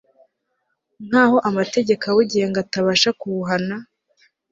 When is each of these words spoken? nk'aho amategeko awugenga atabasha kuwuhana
nk'aho 1.05 1.37
amategeko 1.49 2.03
awugenga 2.11 2.57
atabasha 2.65 3.09
kuwuhana 3.19 3.75